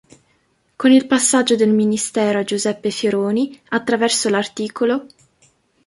[0.77, 4.59] Con il passaggio del ministero a Giuseppe Fioroni, attraverso l'art.